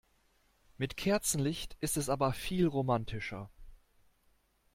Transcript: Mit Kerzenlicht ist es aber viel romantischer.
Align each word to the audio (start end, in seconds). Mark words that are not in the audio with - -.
Mit 0.79 0.97
Kerzenlicht 0.97 1.77
ist 1.79 1.95
es 1.95 2.09
aber 2.09 2.33
viel 2.33 2.65
romantischer. 2.65 3.51